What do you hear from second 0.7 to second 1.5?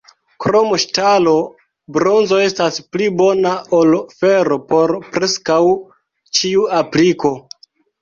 ŝtalo,